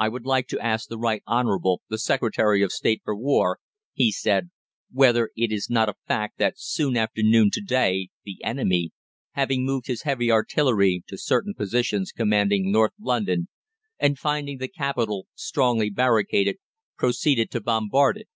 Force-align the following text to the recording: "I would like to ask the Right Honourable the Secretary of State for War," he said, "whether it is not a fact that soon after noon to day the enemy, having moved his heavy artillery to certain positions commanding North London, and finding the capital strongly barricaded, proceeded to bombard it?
"I 0.00 0.08
would 0.08 0.26
like 0.26 0.48
to 0.48 0.58
ask 0.58 0.88
the 0.88 0.98
Right 0.98 1.22
Honourable 1.28 1.80
the 1.88 1.96
Secretary 1.98 2.60
of 2.60 2.72
State 2.72 3.02
for 3.04 3.14
War," 3.14 3.60
he 3.92 4.10
said, 4.10 4.50
"whether 4.90 5.30
it 5.36 5.52
is 5.52 5.70
not 5.70 5.88
a 5.88 5.94
fact 6.08 6.38
that 6.38 6.58
soon 6.58 6.96
after 6.96 7.22
noon 7.22 7.50
to 7.52 7.60
day 7.60 8.08
the 8.24 8.42
enemy, 8.42 8.90
having 9.34 9.64
moved 9.64 9.86
his 9.86 10.02
heavy 10.02 10.28
artillery 10.28 11.04
to 11.06 11.16
certain 11.16 11.54
positions 11.54 12.10
commanding 12.10 12.72
North 12.72 12.94
London, 12.98 13.46
and 13.96 14.18
finding 14.18 14.58
the 14.58 14.66
capital 14.66 15.28
strongly 15.36 15.88
barricaded, 15.88 16.56
proceeded 16.98 17.48
to 17.52 17.60
bombard 17.60 18.16
it? 18.16 18.26